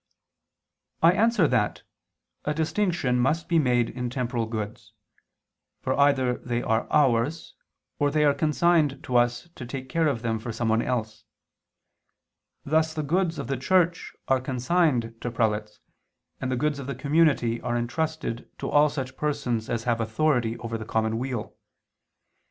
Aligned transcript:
I 1.03 1.11
answer 1.11 1.47
that, 1.47 1.83
A 2.45 2.55
distinction 2.55 3.19
must 3.19 3.47
be 3.47 3.59
made 3.59 3.87
in 3.91 4.09
temporal 4.09 4.47
goods: 4.47 4.93
for 5.83 5.93
either 5.93 6.39
they 6.39 6.63
are 6.63 6.87
ours, 6.91 7.53
or 7.99 8.09
they 8.09 8.23
are 8.25 8.33
consigned 8.33 9.03
to 9.03 9.15
us 9.15 9.49
to 9.53 9.63
take 9.63 9.89
care 9.89 10.07
of 10.07 10.23
them 10.23 10.39
for 10.39 10.51
someone 10.51 10.81
else; 10.81 11.23
thus 12.65 12.95
the 12.95 13.03
goods 13.03 13.37
of 13.37 13.45
the 13.45 13.57
Church 13.57 14.15
are 14.27 14.41
consigned 14.41 15.13
to 15.21 15.29
prelates, 15.29 15.79
and 16.39 16.51
the 16.51 16.55
goods 16.57 16.79
of 16.79 16.87
the 16.87 16.95
community 16.95 17.61
are 17.61 17.77
entrusted 17.77 18.49
to 18.57 18.67
all 18.69 18.89
such 18.89 19.15
persons 19.15 19.69
as 19.69 19.83
have 19.83 20.01
authority 20.01 20.57
over 20.57 20.79
the 20.79 20.83
common 20.83 21.19
weal. 21.19 21.55